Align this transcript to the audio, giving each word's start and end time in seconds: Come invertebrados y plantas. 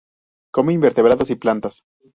Come 0.51 0.73
invertebrados 0.73 1.29
y 1.29 1.35
plantas. 1.35 1.83